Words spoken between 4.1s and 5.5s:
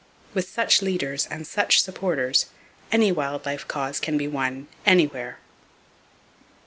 be won, anywhere!